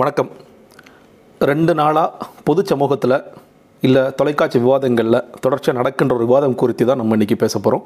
[0.00, 0.30] வணக்கம்.
[1.40, 3.14] ரெண்டு நாளாக பொது சமூகத்தில்
[3.82, 7.84] இல்லை தொலைக்காட்சி விவாதங்களில் தொடர்ச்சியாக நடக்கின்ற ஒரு விவாதம் குறித்து தான் நம்ம இன்றைக்கி பேச போகிறோம்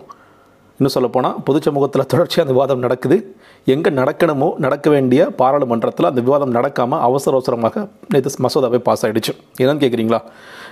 [0.80, 3.16] இன்னும் சொல்லப்போனால் பொது சமூகத்தில் தொடர்ச்சியாக அந்த விவாதம் நடக்குது.
[3.74, 9.82] எங்கே நடக்கணுமோ நடக்க வேண்டிய பாராளுமன்றத்தில் அந்த விவாதம் நடக்காமல் அவசர அவசரமாக நேற்று மசோதாவே பாஸ் ஆகிடுச்சு என்னன்னு
[9.84, 10.20] கேட்குறீங்களா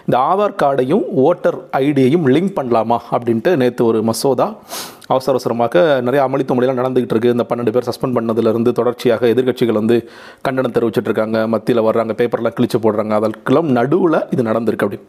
[0.06, 4.48] இந்த ஆதார் கார்டையும் ஓட்டர் ஐடியையும் லிங்க் பண்ணலாமா அப்படின்ட்டு நேற்று ஒரு மசோதா
[5.12, 7.34] அவசர அவசரமாக நிறைய அமளித்து மொழியெல்லாம் நடந்துகிட்டு இருக்கு.
[7.36, 9.98] இந்த பன்னெண்டு பேர் சஸ்பெண்ட் பண்ணதுலேருந்து தொடர்ச்சியாக எதிர்கட்சிகள் வந்து
[10.48, 11.38] கண்டனம் தெரிவிச்சிட்டு இருக்காங்க.
[11.54, 13.14] மத்தியில் வர்றாங்க பேப்பர்லாம் கிழிச்சு போடுறாங்க.
[13.20, 15.06] அதற்கெல்லாம் நடுவில் இது நடந்திருக்கு அப்படின்னு.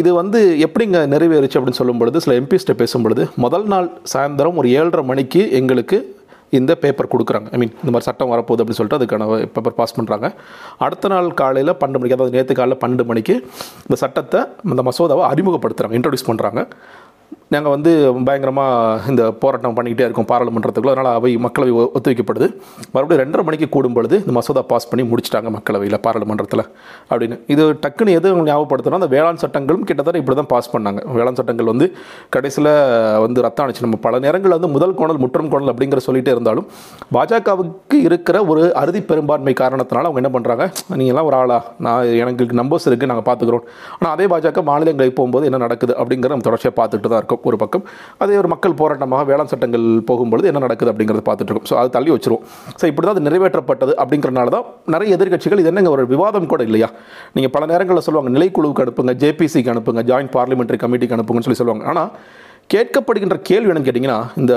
[0.00, 4.68] இது வந்து எப்படிங்க நிறைவேறுச்சு அப்படின்னு சொல்லும் பொழுது சில எம்பிஸ்ட்டை பேசும் பொழுது முதல் நாள் சாயந்தரம் ஒரு
[4.78, 5.98] ஏழரை மணிக்கு எங்களுக்கு
[6.56, 7.48] இந்த பேப்பர் கொடுக்குறாங்க.
[7.54, 9.24] ஐ மீன் இந்த மாதிரி சட்டம் வரப்போகுது அப்படின்னு சொல்லிட்டு அதுக்கான
[9.54, 10.26] பேப்பர் பாஸ் பண்ணுறாங்க
[10.86, 13.34] அடுத்த நாள் காலையில் பன்னெண்டு மணிக்கு அதாவது நேற்று காலையில் பன்னெண்டு மணிக்கு
[13.86, 14.40] இந்த சட்டத்தை
[14.72, 16.62] இந்த மசோதாவை அறிமுகப்படுத்துகிறாங்க இன்ட்ரடியூஸ் பண்ணுறாங்க
[17.48, 17.90] நாங்கள் வந்து
[18.24, 20.90] பயங்கரமாக இந்த போராட்டம் பண்ணிக்கிட்டே இருக்கோம் பாராளுமன்றத்துக்குள்ள.
[20.90, 21.90] அதனால் அவை மக்களவை ஒ-
[22.92, 26.62] மறுபடியும் ரெண்டரை மணிக்கு கூடும் பொழுது இந்த மசோதா பாஸ் பண்ணி முடிச்சிட்டாங்க மக்களவையில் பாராளுமன்றத்தில்.
[27.10, 27.40] அப்படின்னு.
[27.46, 31.12] இது டக்குன்னு எது உங்களுக்கு அந்த வேளாண் சட்டங்களும் கிட்டத்தட்ட இப்படி தான் பாஸ் பண்ணாங்க.
[31.12, 31.88] வேளாண் சட்டங்கள் வந்து
[32.28, 32.70] கடைசியில்
[33.18, 36.66] வந்து ரத்தம் அணிச்சு நம்ம பல நேரங்களில் வந்து முதல் கோணல் முற்றம் கோணல் அப்படிங்கிற சொல்லிகிட்டே இருந்தாலும்
[37.14, 40.64] பாஜகவுக்கு இருக்கிற ஒரு அறுதி பெரும்பான்மை காரணத்தினால அவங்க என்ன பண்ணுறாங்க
[40.96, 41.64] நீங்கள்லாம் ஒரு ஆளா?
[41.78, 43.64] நான் எனக்கு நம்பர்ஸ் இருக்குது நாங்கள் பார்த்துக்குறோம்
[43.98, 47.84] ஆனால் அதே பாஜக மாநிலங்களுக்கு போகும்போது என்ன நடக்குது அப்படிங்கிறத நம்ம தொடர்ச்சியாக பார்த்துட்டு தான் இருக்கோம் ஒரு பக்கம்.
[48.24, 52.12] அதே ஒரு மக்கள் போராட்டமாக வேளாண் சட்டங்கள் போகும்பொழுது என்ன நடக்குது அப்படிங்கிறத பார்த்துட்டு இருக்கோம் ஸோ அது தள்ளி
[52.14, 52.44] வச்சிருவோம்.
[52.80, 56.90] ஸோ இப்படி தான் அது நிறைவேற்றப்பட்டது அப்படிங்கிறனால தான் நிறைய எதிர்க்கட்சிகள் இது என்னங்க ஒரு விவாதம் கூட இல்லையா?
[57.38, 61.86] நீங்கள் பல நேரங்களில் சொல்லுவாங்க நிலைக்குழுவுக்கு அனுப்புங்க ஜேபிசிக்கு அனுப்புங்க ஜாயின்ட் பார்லிமெண்ட்ரி கமிட்டிக்கு அனுப்புங்கன்னு சொல்லி சொல்லுவாங்க.
[61.92, 62.10] ஆனால்
[62.70, 64.54] கேட்கப்படுகின்ற கேள்வி என்னன்னு கேட்டிங்கன்னா இந்த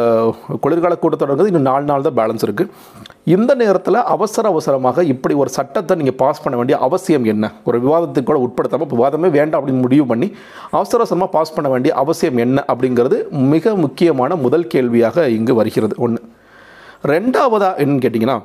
[0.61, 2.69] குளிர்கால கூட்டத்தொடர் இன்னும் நாலு நாள் தான் பேலன்ஸ் இருக்குது
[3.23, 7.52] இந்த நேரத்தில் அவசர அவசரமாக இப்படி ஒரு சட்டத்தை நீங்கள் பாஸ் பண்ண வேண்டிய அவசியம் என்ன?
[7.63, 10.33] ஒரு விவாதத்துக்கு கூட உட்படுத்தாமல் விவாதமே வேண்டாம் அப்படின்னு முடிவு பண்ணி
[10.71, 15.95] அவசர அவசரமாக பாஸ் பண்ண வேண்டிய அவசியம் என்ன அப்படிங்கிறது மிக முக்கியமான முதல் கேள்வியாக இங்கு வருகிறது.
[15.97, 16.21] ஒன்று
[17.03, 18.37] ரெண்டாவதாக என்னன்னு கேட்டிங்கன்னா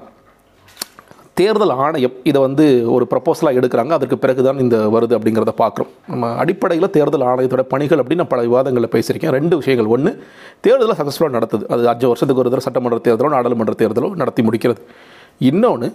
[1.39, 3.93] தேர்தல் ஆணையம் இதை வந்து ஒரு ப்ரப்போசலாக எடுக்கிறாங்க.
[3.99, 5.91] அதற்கு பிறகு தான் இந்த வருது அப்படிங்கிறத பார்க்குறோம்.
[6.07, 9.35] நம்ம அடிப்படையில் தேர்தல் ஆணையத்தோட பணிகள் அப்படின்னு நான் பல விவாதங்களில் பேசியிருக்கேன்.
[9.39, 9.91] ரெண்டு விஷயங்கள்.
[9.97, 10.11] ஒன்று
[10.67, 11.65] தேர்தலை சக்ஸஸ்ஃபுல்லாக நடத்துது.
[11.69, 14.81] அது அஞ்சு வருஷத்துக்கு ஒரு தடவை சட்டமன்ற தேர்தலோ நாடாளுமன்ற தேர்தலோ நடத்தி முடிக்கிறது.
[15.51, 15.89] இன்னொன்று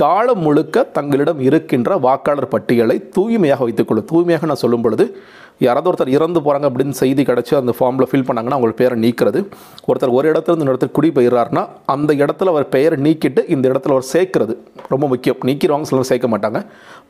[0.00, 5.04] காலம் முழுக்க தங்களிடம் இருக்கின்ற வாக்காளர் பட்டியலை தூய்மையாக வைத்துக்கொள்ளும் தூய்மையாக நான் சொல்லும் பொழுது
[5.64, 9.40] யாராவது ஒருத்தர் இறந்து போகிறாங்க அப்படின்னு செய்தி கிடச்சி அந்த ஃபார்மில் ஃபில் பண்ணாங்கன்னா அவங்க பேரை நீக்கிறது.
[9.88, 11.62] ஒருத்தர் ஒரு இடத்துல இருந்து இன்னொரு இடத்துல குடி போயிடுறாருன்னா
[11.94, 14.56] அந்த இடத்துல அவர் பெயரை நீக்கிட்டு இந்த இடத்துல அவர் சேர்க்கறது.
[14.92, 15.38] ரொம்ப முக்கியம்.
[15.50, 16.60] நீக்கிறவங்க சிலர் சேர்க்க மாட்டாங்க.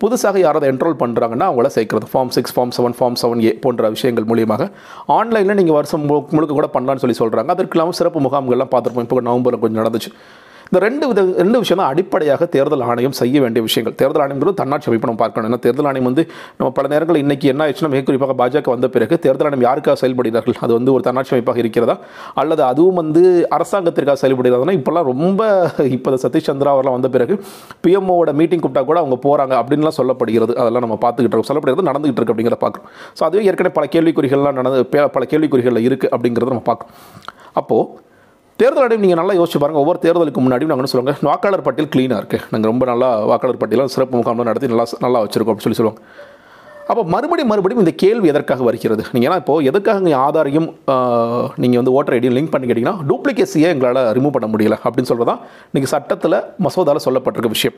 [0.05, 2.09] புதுசாக யாராவது என்ரோல் பண்ணுறாங்கன்னா அவங்கள சேர்க்கறது.
[2.15, 4.71] Form six form seven form seven A போன்ற விஷயங்கள் மூலியமாக.
[5.19, 9.09] ஆன்லைனில் நீங்கள் வருஷம் முழுக்க கூட பண்ணலான்னு சொல்லி சொல்கிறாங்க அதற்கு இல்லாமல் சிறப்பு முகாம்கள்லாம் பார்த்துருப்போம்.
[9.09, 10.13] இப்போ நவம்பரில் கொஞ்சம் நடந்துச்சு.
[10.73, 13.97] இந்த ரெண்டு வித ரெண்டு விஷயம் தான் அடிப்படையாக தேர்தல் ஆணையம் செய்ய வேண்டிய விஷயங்கள்.
[13.97, 15.53] தேர்தல் ஆணையம் தன்னாட்சி அமைப்பு நம்ம பார்க்கணும்.
[15.53, 19.19] ஏன்னா தேர்தல் ஆணையம் வந்து நம்ம பல நேரங்களில் இன்றைக்கி என்ன ஆயிடுச்சுன்னா மிக குறிப்பாக பாஜக வந்த பிறகு
[19.19, 20.55] தேர்தல் ஆணையம் யாருக்காக செயல்படுகிறார்கள்?
[20.61, 21.99] அது வந்து ஒரு தன்னாட்சி அமைப்பாக இருக்கிறதா?
[22.35, 24.75] அல்லது அதுவும் வந்து அரசாங்கத்திற்காக செயல்படுகிறதுனா?
[24.81, 27.45] இப்போல்லாம் ரொம்ப இப்போ சதீஷ் சந்திரா அவர்லாம் வந்த பிறகு
[27.87, 30.55] பிஎம்ஓட மீட்டிங் கூப்பிட்டா கூட அவங்க போகிறாங்க அப்படின்லாம் சொல்லப்படுகிறது.
[30.55, 31.49] அதெல்லாம் நம்ம பார்த்துக்கிட்டு இருக்கோம்.
[31.49, 32.89] சொல்லப்படுகிறது நடந்துகிட்டு இருக்கு அப்படிங்கிறத பார்க்குறோம்.
[33.21, 36.95] ஸோ அதுவே ஏற்கனவே பல கேள்விக்குறிகள்லாம் நடந்து பே- பல கேள்விக்குறிகளில் இருக்குது அப்படிங்கிறத நம்ம பார்க்கணும்
[37.53, 38.05] அப்போது
[38.61, 41.15] தேர்தல் ஆணையம் நீங்கள் நல்லா யோசிச்சு பாருங்கள் ஒவ்வொரு தேர்தலுக்கு முன்னாடியும் நாங்கள் சொல்லுவாங்க?
[41.29, 45.53] வாக்காளர் பட்டியல் க்ளீனாக இருக்குது நாங்கள் ரொம்ப நல்லா வாக்காளர் பட்டியலாம் சிறப்பு முகாம்லாம் நடத்தி நல்லா நல்லா வச்சுருக்கோம்
[45.55, 46.01] அப்படின்னு சொல்லி சொல்லுவாங்க.
[46.91, 49.03] அப்போ மறுபடியும் மறுபடியும் இந்த கேள்வி எதற்காக வருகிறது?
[49.13, 50.69] நீங்கள் ஏன்னா இப்போது எதற்காக நீங்கள் ஆதாரையும்
[51.63, 55.43] நீங்கள் வந்து ஓட்டர் ஐடியும் லிங்க் பண்ணி கேட்டிங்கன்னா டூப்ளிகேசியை எங்களால் ரிமூவ் பண்ண முடியல அப்படின்னு சொல்கிறது தான்
[55.71, 57.77] இன்றைக்கி சட்டத்தில் மசோதாவில் சொல்லப்பட்டிருக்க விஷயம்.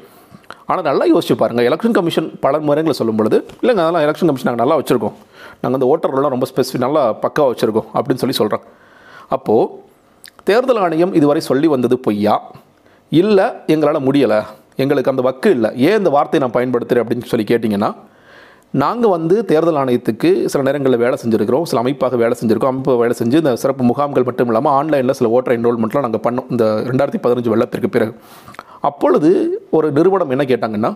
[0.70, 4.64] ஆனால் நல்லா யோசிச்சு பாருங்கள் எலெக்ஷன் கமிஷன் பல முறைகளை சொல்லும் பொழுது இல்லைங்க அதெல்லாம் எலெக்ஷன் கமிஷன் நாங்கள்
[4.64, 5.16] நல்லா வச்சுருக்கோம்.
[5.62, 8.66] நாங்கள் அந்த ஓட்டர்லாம் ரொம்ப ஸ்பெசிஃபிக் நல்லா பக்காவாக வச்சுருக்கோம் அப்படின்னு சொல்லி சொல்கிறோம்
[9.36, 9.86] அப்போது
[10.48, 12.34] தேர்தல் ஆணையம் இதுவரை சொல்லி வந்தது பொய்யா?
[13.22, 14.40] இல்லை எங்களால் முடியலை.
[14.82, 15.70] எங்களுக்கு அந்த வக்கு இல்லை.
[15.88, 17.90] ஏன் இந்த வார்த்தையை நான் பயன்படுத்துகிறேன் அப்படின்னு சொல்லி கேட்டிங்கன்னா
[18.82, 21.66] நாங்கள் வந்து தேர்தல் ஆணையத்துக்கு சில நேரங்களில் வேலை செஞ்சுருக்கிறோம்.
[21.70, 22.72] சில அமைப்பாக வேலை செஞ்சுருக்கோம்.
[22.72, 26.48] அமைப்பு வேலை செஞ்சு இந்த சிறப்பு முகாம்கள் மட்டும் இல்லாமல் ஆன்லைனில் சில ஓட்டர் என்ரோல்மெண்ட்லாம் நாங்கள் பண்ணோம்.
[26.54, 28.12] இந்த ரெண்டாயிரத்தி பதினஞ்சு வெள்ளத்திற்கு பிறகு.
[28.88, 29.30] அப்பொழுது
[29.76, 30.90] ஒரு நிறுவனம் என்ன கேட்டாங்கன்னா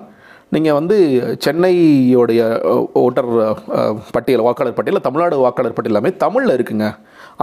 [0.54, 0.96] நீங்கள் வந்து
[1.44, 2.42] சென்னையோடைய
[3.04, 3.30] ஓட்டர்
[4.14, 6.88] பட்டியல் வாக்காளர் பட்டியல் தமிழ்நாடு வாக்காளர் பட்டியல் எல்லாமே தமிழில் இருக்குங்க.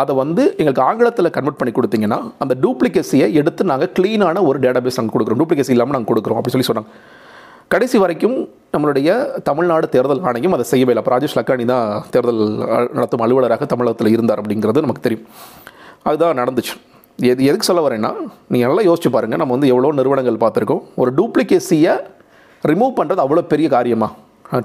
[0.02, 5.16] அதை வந்து எங்களுக்கு ஆங்கிலத்தில் கன்வெர்ட் பண்ணி கொடுத்தீங்கன்னா அந்த டூப்ளிகேசியை எடுத்து நாங்கள் க்ளீனான ஒரு டேட்டாபேஸ் நாங்கள்
[5.16, 5.42] கொடுக்குறோம்.
[5.42, 6.92] டூப்ளிகேசி இல்லாமல் நாங்கள் கொடுக்குறோம் அப்படி சொல்லி சொன்னாங்க.
[7.74, 8.38] கடைசி வரைக்கும்
[8.74, 9.10] நம்மளுடைய
[9.48, 11.02] தமிழ்நாடு தேர்தல் ஆணையம் அதை செய்யவே இல்லை.
[11.04, 12.42] அப்போ ராஜேஷ் லக்கானி தான் தேர்தல்
[12.98, 15.26] நடத்தும் அலுவலராக தமிழகத்தில் இருந்தார் அப்படிங்கிறது நமக்கு தெரியும்.
[16.10, 16.76] அதுதான் நடந்துச்சு.
[17.32, 18.12] எது எதுக்கு சொல்ல வரேன்னா
[18.54, 20.84] நீங்கள் நல்லா யோசிச்சு பாருங்கள் நம்ம வந்து எவ்வளோ நிறுவனங்கள் பார்த்துருக்கோம்.
[21.02, 21.94] ஒரு டூப்ளிகேசியை
[22.72, 24.14] ரிமூவ் பண்ணுறது அவ்வளோ பெரிய காரியமாக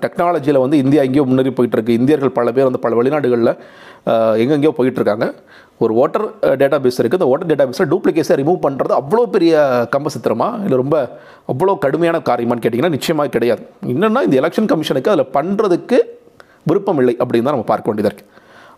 [0.04, 3.52] டெக்னாலஜியில் வந்து இந்தியா எங்கேயோ முன்னேறி போயிட்டு இருக்கு இந்தியர்கள் பல பேர் வந்து பல வெளிநாடுகளில்
[4.42, 5.26] எங்கெங்கேயோ போயிட்டுருக்காங்க.
[5.84, 6.24] ஒரு வாட்டர்
[6.60, 9.54] டேட்டா பேஸ் இருக்குது அந்த வாட்டர் டேட்டா பேஸில் டூப்ளிகேஸை ரிமூவ் பண்ணுறது அவ்வளோ பெரிய
[9.96, 10.96] கம்பசித்திரமா இல்லை ரொம்ப
[11.52, 13.62] அவ்வளோ கடுமையான காரியமான்னு கேட்டிங்கன்னா நிச்சயமாக கிடையாது.
[13.94, 16.00] என்னென்னா இந்த எலெக்ஷன் கமிஷனுக்கு அதில் பண்ணுறதுக்கு
[16.70, 18.30] விருப்பம் இல்லை அப்படின்னு தான் நம்ம பார்க்க வேண்டியதாக இருக்குது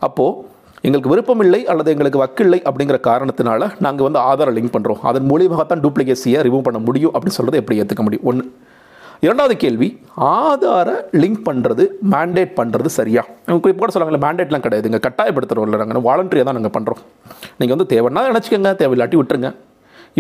[0.06, 0.54] அப்போது
[0.86, 5.64] எங்களுக்கு விருப்பம் இல்லை அல்லது எங்களுக்கு வக்கில்லை அப்படிங்கிற காரணத்தினால நாங்கள் வந்து ஆதார் லிங்க் பண்ணுறோம் அதன் மூலியமாக
[5.72, 8.26] தான் டூப்ளிகேசியை ரிமூவ் பண்ண முடியும் அப்படின்னு சொல்கிறது எப்படி ஏற்றுக்க முடியும்?
[8.30, 8.44] ஒன்று
[9.24, 9.88] இரண்டாவது கேள்வி
[10.30, 11.84] ஆதாரை லிங்க் பண்ணுறது
[12.14, 13.22] மேண்டேட் பண்ணுறது சரியா?
[13.64, 17.00] குறிப்பாக கூட சொல்லுவாங்கல்ல மேண்டேட்லாம் கிடையாதுங்க கட்டாயப்படுத்துகிறோம் இல்லை நாங்கள் வாலண்டரியாக தான் நாங்கள் பண்ணுறோம்
[17.60, 19.50] நீங்கள் வந்து தேவைன்னா நினச்சிக்கோங்க தேவையில்லாட்டி விட்டுருங்க.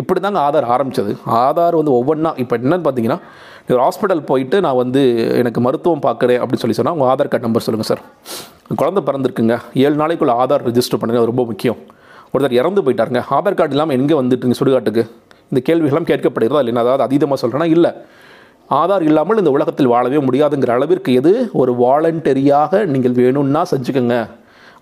[0.00, 1.12] இப்படி தாங்க ஆதார் ஆரம்பித்தது
[1.42, 3.18] ஆதார் வந்து ஒவ்வொன்றா இப்போ என்னென்னு பார்த்தீங்கன்னா
[3.74, 5.02] ஒரு ஹாஸ்பிட்டல் போயிட்டு நான் வந்து
[5.40, 8.02] எனக்கு மருத்துவம் பார்க்குறேன் அப்படின்னு சொல்லி சொன்னால் உங்கள் ஆதார் கார்டு நம்பர் சொல்லுங்கள் சார்
[8.80, 9.56] குழந்தை பிறந்திருக்குங்க.
[9.84, 11.78] ஏழு நாளைக்குள்ள ஆதார் ரெஜிஸ்டர் பண்ணுங்க அது ரொம்ப முக்கியம்.
[12.32, 13.22] ஒருத்தர் இறந்து போயிட்டாருங்க.
[13.36, 15.04] ஆதார் கார்டு இல்லாமல் எங்கே வந்துட்டுங்க சுடுகாட்டுக்கு?
[15.50, 17.92] இந்த கேள்விகள்லாம் கேட்கப்படுகிறதா இல்லை அதாவது அதீதமாக சொல்கிறேன்னா இல்லை.
[18.80, 21.32] ஆதார் இல்லாமல் இந்த உலகத்தில் வாழவே முடியாதுங்கிற அளவிற்கு எது?
[21.60, 24.16] ஒரு வாலண்டரியாக நீங்கள் வேணும்னா செஞ்சுக்கோங்க.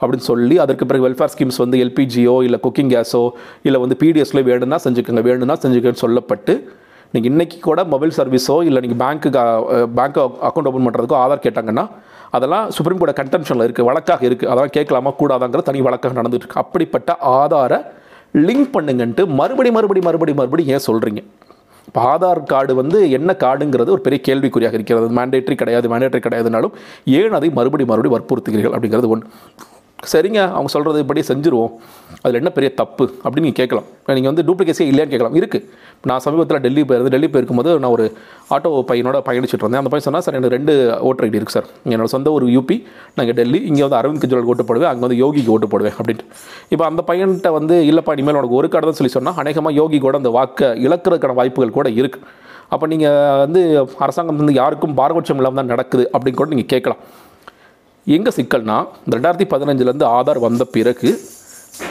[0.00, 3.20] அப்படின்னு சொல்லி அதற்கு பிறகு வெல்ஃபேர் ஸ்கீம்ஸ் வந்து எல்பிஜியோ இல்லை குக்கிங் கேஸோ
[3.66, 5.22] இல்லை வந்து பிடிஎஸ்ல வேணும்னா செஞ்சுக்கோங்க.
[5.28, 6.54] வேணும்னா செஞ்சுக்கன்னு சொல்லப்பட்டு
[7.14, 9.30] நீங்கள் இன்றைக்கி கூட மொபைல் சர்வீஸோ இல்லை நீங்கள் பேங்க்கு
[9.98, 11.84] பேங்க் அக்கௌண்ட் ஓப்பன் பண்ணுறதுக்கோ ஆதார் கேட்டாங்கன்னா
[12.36, 15.10] அதெல்லாம் சுப்ரீம் கோர்ட் கன்டென்ஷனில் இருக்குது வழக்காக இருக்குது அதெல்லாம் கேட்கலாமா?
[15.20, 16.62] கூடாதாங்கிற தனி வழக்காக நடந்துட்டு இருக்கு.
[16.64, 17.78] அப்படிப்பட்ட ஆதாரை
[18.46, 21.22] லிங்க் பண்ணுங்கன்ட்டு மறுபடி மறுபடி மறுபடி மறுபடி ஏன் சொல்கிறீங்க
[21.88, 25.08] இப்போ ஆதார் கார்டு வந்து என்ன கார்டுங்கிறது ஒரு பெரிய கேள்விக்குறியாக இருக்கிறது.
[25.18, 26.74] மேண்டேட்ரி கிடையாது மேண்டேட்ரி கிடையாதுனாலும்
[27.18, 29.28] ஏன் அதை மறுபடி மறுபடி வற்புறுத்துகிறீர்கள் அப்படிங்கிறது ஒன்று.
[30.12, 31.72] சரிங்க அவங்க சொல்கிறது இப்படி செஞ்சுருவோம்.
[32.22, 33.86] அதில் என்ன பெரிய தப்பு அப்படின்னு நீங்கள் கேட்கலாம்.
[34.16, 35.36] நீங்கள் வந்து டூப்ளிகேசியே இல்லையான்னு கேட்கலாம்.
[35.40, 35.64] இருக்குது
[36.10, 38.06] நான் சமீபத்தில் டெல்லி போயிருந்தேன் டெல்லி போயிருக்கும்போது நான் ஒரு
[38.54, 39.82] ஆட்டோ பையனோட பயணிச்சுட்டு இருந்தேன்.
[39.82, 40.72] அந்த பையன் சொன்னால் சார் எனக்கு ரெண்டு
[41.08, 41.68] ஓட்டர் ஐடி இருக்குது சார்.
[41.94, 42.76] என்னோட சொந்த ஒரு யூபி
[43.18, 46.26] நாங்கள் டெல்லி இங்கே வந்து அரவிந்த் கெஜ்ரிவால் ஓட்டு போடுவேன் அங்கே வந்து யோகிக்கு ஓட்டு போடுவேன் அப்படின்ட்டு.
[46.74, 50.16] இப்போ அந்த பையன்கிட்ட வந்து இல்லைப்பா இனிமேல் உனக்கு ஒரு கடை தான் சொல்லி சொன்னால் அநேகமாக யோகி கூட
[50.22, 52.42] அந்த வாக்கை இழக்கிறதுக்கான வாய்ப்புகள் கூட இருக்குது
[52.74, 53.60] அப்போ நீங்கள் வந்து
[54.04, 57.00] அரசாங்கம் வந்து யாருக்கும் பாரபட்சம் இல்லாமல் தான் நடக்குது அப்படின்னு கூட நீங்கள் கேட்கலாம்.
[58.06, 61.20] எங்கே சிக்கல்னா ரெண்டாயிரத்தி பதினஞ்சுலேருந்து ஆதார் வந்த பிறகு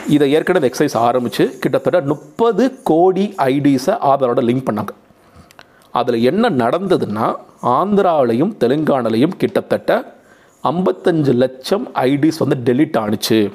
[0.10, 4.90] இதை ஏற்கனவே எக்ஸசைஸ் ஆரம்பித்து கிட்டத்தட்ட முப்பது கோடி ஐடிஸை ஆதாரோட லிங்க் பண்ணாங்க.
[5.92, 10.16] அதில் என்ன நடந்ததுன்னா ஆந்திராவிலையும் தெலுங்கானாலையும் கிட்டத்தட்ட
[10.64, 13.52] ஐம்பத்தஞ்சு லட்சம் ஐடிஸ் வந்து டெலிட் ஆணுச்சு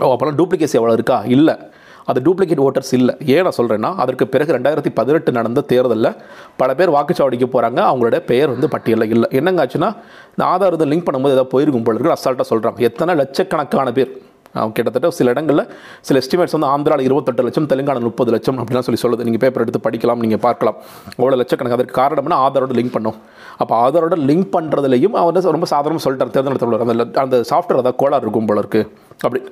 [0.00, 1.22] ஓ அப்போல்லாம் டூப்ளிகேசி எவ்வளோ இருக்கா?
[1.24, 1.67] இல்லை.
[2.10, 3.14] அது டூப்ளிகேட் ஓட்டர்ஸ் இல்லை.
[3.34, 6.12] ஏன் நான் சொல்கிறேன்னா அதற்கு பிறகு ரெண்டாயிரத்தி பதினெட்டு நடந்த தேர்தலில்
[6.62, 9.28] பல பேர் வாக்குச்சாவடிக்கு போகிறாங்க அவங்களோட பெயர் வந்து பட்டியலில் இல்லை.
[9.40, 9.90] என்னங்க ஆச்சுன்னா
[10.34, 12.16] இந்த ஆதார் இதை லிங்க் பண்ணும்போது ஏதாவது போயிருக்கும் போல இருக்கு.
[12.18, 14.12] அசால்ட்டாக சொல்கிறாங்க எத்தனை லட்சக்கணக்கான பேர்?
[14.58, 15.66] அவங்க கிட்டத்தட்ட சில இடங்களில்
[16.06, 19.26] சில எஸ்டிமேட்ஸ் வந்து ஆந்திராவில் இருபத்தெட்டு லட்சம் தெலுங்கானா முப்பது லட்சம் அப்படிலாம் சொல்லி சொல்லுது.
[19.26, 20.76] நீங்கள் பேப்பர் எடுத்து படிக்கலாம் நீங்கள் பார்க்கலாம்.
[21.18, 23.18] அவ்வளோ லட்சக்கணக்கு அதற்கு காரணம்னா ஆதாரோட லிங்க் பண்ணோம்.
[23.62, 26.34] அப்போ ஆதாரோட லிங்க் பண்ணுறதுலையும் அவர் வந்து ரொம்ப சாதாரணமாக சொல்லிட்டார்.
[26.36, 28.88] தேர்தல் நடத்தவர் அந்த அந்த சாஃப்ட்வேர் அதாவது கோளாறு இருக்கும் போல இருக்குது
[29.26, 29.42] அப்படி.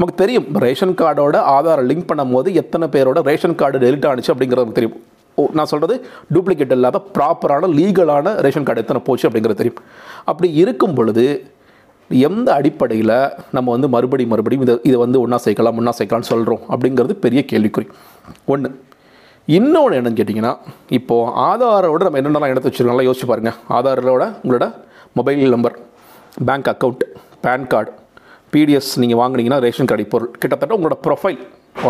[0.00, 0.46] நமக்கு தெரியும்.
[0.64, 4.94] ரேஷன் கார்டோட ஆதாரை லிங்க் பண்ணும்போது எத்தனை பேரோட ரேஷன் கார்டு டெலிட் ஆனிச்சு அப்படிங்கிறது நமக்கு தெரியும்.
[5.38, 5.94] ஓ நான் சொல்கிறது
[6.34, 9.80] டூப்ளிகேட் இல்லாத ப்ராப்பரான லீகலான ரேஷன் கார்டு எத்தனை போச்சு அப்படிங்கிறது தெரியும்.
[10.30, 11.24] அப்படி இருக்கும் பொழுது
[12.10, 13.14] எந்த அடிப்படையில்
[13.56, 17.86] நம்ம வந்து மறுபடி மறுபடியும் இதை இதை வந்து ஒன்றா சேர்க்கலாம் ஒன்றா சேர்க்கலாம்னு சொல்கிறோம் அப்படிங்கிறது பெரிய கேள்விக்குறி.
[18.54, 18.70] ஒன்று
[19.58, 20.54] இன்னொன்று என்னன்னு கேட்டிங்கன்னா
[20.98, 24.66] இப்போது ஆதாரோட நம்ம என்னென்னலாம் எடுத்து வச்சுருக்கோம்லாம் யோசிச்சு பாருங்கள் ஆதாரோட உங்களோட
[25.20, 25.78] mobile number
[26.48, 27.04] bank account
[27.46, 27.98] PAN card
[28.52, 31.40] PDS நீங்கள் வாங்குனீங்கன்னா ரேஷன் கார்டு பொருள் கிட்டத்தட்ட உங்களோட ப்ரொஃபைல்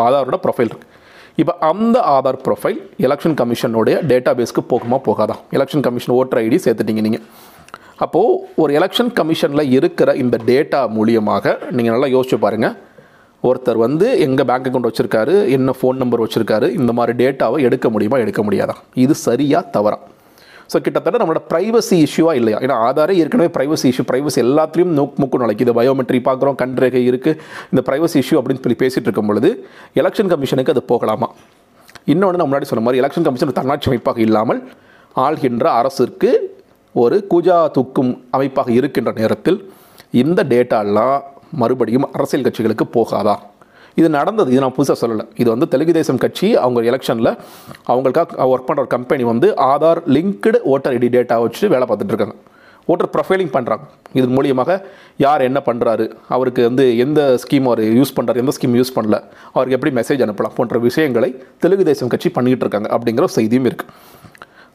[0.07, 0.99] ஆதாரோட ப்ரொஃபைல் இருக்குது
[1.37, 5.37] இப்போ அந்த ஆதார் ப்ரொஃபைல் எலெக்ஷன் கமிஷனுடைய டேட்டா பேஸ்க்கு போகுமா போகாதா?
[5.51, 7.25] எலெக்ஷன் கமிஷன் ஓட்டர் ஐடி சேர்த்துட்டீங்க நீங்கள்
[7.97, 12.77] அப்போது ஒரு எலெக்ஷன் கமிஷனில் இருக்கிற இந்த டேட்டா மூலியமாக நீங்கள் நல்லா யோசிச்சு பாருங்கள்
[13.45, 18.19] ஒருத்தர் வந்து எங்கள் பேங்க் அக்கௌண்ட் வச்சுருக்காரு என்ன ஃபோன் நம்பர் வச்சுருக்காரு இந்த மாதிரி டேட்டாவை எடுக்க முடியுமா
[18.19, 18.75] எடுக்க முடியாதா?
[18.95, 19.99] இது சரியாக தவறா?
[20.73, 22.59] ஸோ கிட்டத்தட்ட நம்மளோட ப்ரைவசி இஷ்யூவாக இல்லையா?
[22.65, 27.39] ஏன்னா ஆதாரே ஏற்கனவே ப்ரைவசி இஷ்யூ ப்ரைவசி எல்லாத்துலேயும் நோக்கு முக்கு நுழைக்கு இது பயோமெட்ரி பார்க்குறோம் கண்ரேகை இருக்குது
[27.73, 29.51] இந்த ப்ரைவசி இஷ்யூ அப்படின்னு சொல்லி பேசிகிட்டு இருக்கும் பொழுது
[30.01, 31.29] எலெக்ஷன் கமிஷனுக்கு அது போகலாமா?
[32.13, 34.61] இன்னொன்று நான் முன்னாடி சொன்ன மாதிரி எலெக்ஷன் கமிஷன் தன்னாட்சி அமைப்பாக இல்லாமல்
[35.17, 36.31] ஆள்கின்ற அரசிற்கு
[36.95, 39.59] ஒரு கூஜா தூக்கும் அமைப்பாக இருக்கின்ற நேரத்தில்
[40.23, 41.19] இந்த டேட்டாலாம்
[41.63, 43.35] மறுபடியும் அரசியல் கட்சிகளுக்கு போகாதா?
[43.99, 44.51] இது நடந்தது.
[44.55, 45.27] இது நான் புதுசாக சொல்லலை.
[45.43, 47.33] இது வந்து தெலுங்கு தேசம் கட்சி அவங்க எலெக்ஷனில்
[47.91, 52.37] அவங்களுக்காக ஒர்க் பண்ணுற ஒரு கம்பெனி வந்து Aadhaar linked voter ID data வச்சு வேலை பார்த்துட்டு இருக்காங்க.
[52.93, 53.85] ஓட்டர் ப்ரொஃபைலிங் பண்ணுறாங்க
[54.19, 54.71] இதன் மூலியமாக
[55.25, 56.05] யார் என்ன பண்ணுறாரு
[56.35, 59.17] அவருக்கு வந்து எந்த ஸ்கீம் அவர் யூஸ் பண்ணுறாரு எந்த ஸ்கீம் யூஸ் பண்ணல
[59.55, 61.31] அவருக்கு எப்படி மெசேஜ் அனுப்பலாம் போன்ற விஷயங்களை
[61.65, 63.93] தெலுங்கு தேசம் கட்சி பண்ணிக்கிட்டு இருக்காங்க அப்படிங்கிற செய்தியும் இருக்குது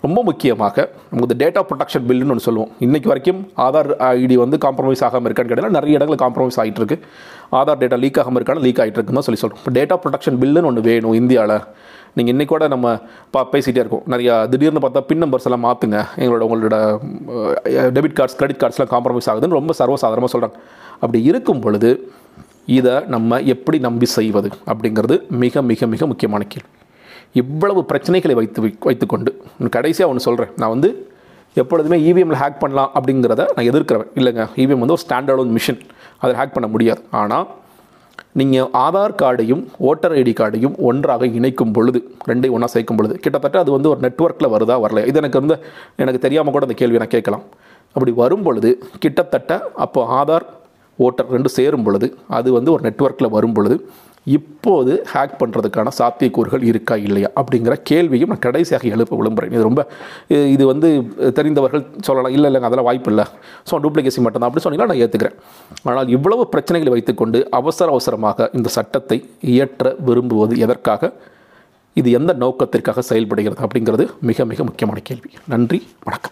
[0.06, 0.78] ரொம்ப முக்கியமாக
[1.10, 2.72] நமக்கு இந்த டேட்டா ப்ரொடெக்ஷன் பில்லுன்னு ஒன்று சொல்லுவோம்.
[2.86, 6.98] இன்றைக்கி வரைக்கும் ஆதார் ஐடி வந்து காம்ப்ரமைஸ் ஆகாமல் இருக்கான்னு கேட்டால் நிறைய இடங்களில் காம்ப்ரமைஸ் ஆகிட்டு இருக்கு.
[7.60, 10.70] ஆதார் டேட்டா லீக் ஆகாமல் இருக்கான்னு லீக் ஆகிட்டு இருக்குன்னு தான் சொல்லி சொல்கிறோம் இப்போ டேட்டா ப்ரொடெக்ஷன் பில்லுன்னு
[10.72, 11.58] ஒன்று வேணும் இந்தியாவில்
[12.18, 12.88] நீங்கள் இன்றைக்கி கூட நம்ம
[13.34, 14.04] பா பேசிகிட்டே இருக்கோம்.
[14.14, 16.78] நிறையா திடீர்னு பார்த்தா பின் நம்பர்ஸ் எல்லாம் மாற்றுங்க எங்களோட உங்களோட
[17.98, 20.58] டெபிட் கார்ட்ஸ் கிரெடிட் கார்ட்ஸ்லாம் காம்ப்ரமைஸ் ஆகுதுன்னு ரொம்ப சர்வசாதாரணமாக சொல்கிறாங்க
[21.02, 21.92] அப்படி இருக்கும் பொழுது
[22.78, 26.70] இதை நம்ம எப்படி நம்பி செய்வது அப்படிங்கிறது மிக மிக மிக முக்கியமான கேள்வி.
[27.42, 29.32] இவ்வளவு பிரச்சனைகளை வைத்து வைத்துக்கொண்டு.
[29.76, 30.90] கடைசியாக ஒன்று சொல்கிறேன் நான் வந்து
[31.62, 34.44] எப்பொழுதுமே இவிஎம்மில் ஹேக் பண்ணலாம் அப்படிங்கிறத நான் எதிர்க்கிறேன் இல்லைங்க.
[34.64, 35.80] இவிஎம் வந்து ஒரு ஸ்டாண்டர்டோன் மிஷின்
[36.22, 37.02] அதை ஹேக் பண்ண முடியாது.
[37.20, 37.46] ஆனால்
[38.40, 42.00] நீங்கள் ஆதார் கார்டையும் ஓட்டர் ஐடி கார்டையும் ஒன்றாக இணைக்கும் பொழுது
[42.30, 45.58] ரெண்டையும் ஒன்றா சேர்க்கும் பொழுது கிட்டத்தட்ட அது வந்து ஒரு நெட்ஒர்க்கில் வருதா வரல இது எனக்கு வந்து
[46.04, 47.46] எனக்கு தெரியாமல் கூட அந்த கேள்வி நான் கேட்கலாம்.
[47.96, 48.72] அப்படி வரும் பொழுது
[49.04, 49.52] கிட்டத்தட்ட
[49.86, 50.46] அப்போ ஆதார்
[51.06, 53.78] ஓட்டர் ரெண்டு சேரும் பொழுது அது வந்து ஒரு நெட்ஒர்க்கில் வரும் பொழுது
[54.26, 59.52] இப்போது ஹேக் பண்ணுறதுக்கான சாத்தியக்கூறுகள் இருக்கா இல்லையா அப்படிங்கிற கேள்வியும் நான் கடைசியாக எழுப்ப விளம்புறேன்.
[59.52, 59.88] இது ரொம்ப
[60.30, 62.32] இது- இது வந்து தெரிந்தவர்கள் சொல்லலாம்.
[62.32, 63.26] இல்லை இல்லைங்க அதெல்லாம் வாய்ப்பு இல்லை.
[63.72, 65.36] ஸோ டூப்ளிகேசி மட்டும்தான் அப்படி சொன்னீங்கன்னா நான் ஏற்றுக்கிறேன்
[65.84, 71.12] ஆனால் இவ்வளவு பிரச்சனைகளை வைத்துக்கொண்டு அவசர அவசரமாக இந்த சட்டத்தை இயற்ற விரும்புவது எதற்காக?
[71.94, 75.30] இது எந்த நோக்கத்திற்காக செயல்படுகிறது அப்படிங்கிறது மிக மிக முக்கியமான கேள்வி.
[75.48, 76.32] நன்றி வணக்கம்.